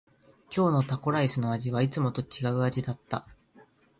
[0.49, 3.27] 今日のタコライスの味はいつもと違う味だった。